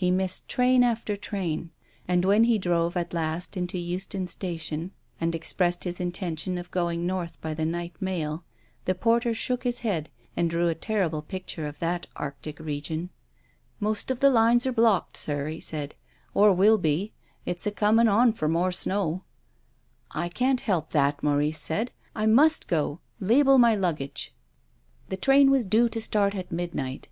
[0.00, 1.72] Me missed train after train,
[2.06, 7.04] and when he drove at last into Euston Station and expressed his intention of going
[7.04, 8.44] north by the night mail
[8.84, 13.06] the porter shook his head and drew a terrible picture of that arctic region.•'
[13.80, 15.96] Most of the lines are blocked, sir," he said,"
[16.36, 17.12] or will be.
[17.44, 19.24] It's a coming on for more snow.""
[20.12, 23.00] I can't help that," Maurice said." I must go.
[23.18, 24.32] Label my luggage."
[25.10, 25.10] 256 TONGUES OF CONSCIENCE.
[25.10, 27.08] The train was due to start at midnight.